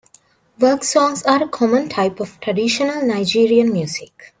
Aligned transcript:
Work 0.59 0.83
songs 0.83 1.21
are 1.21 1.43
a 1.43 1.47
common 1.47 1.87
type 1.87 2.19
of 2.19 2.39
traditional 2.39 3.03
Nigerian 3.05 3.71
music. 3.71 4.11